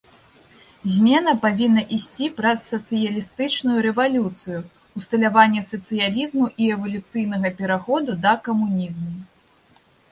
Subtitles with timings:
[0.93, 4.59] Змена павінна ісці праз сацыялістычную рэвалюцыю,
[5.01, 9.13] усталяванне сацыялізму і эвалюцыйнага пераходу да камунізму.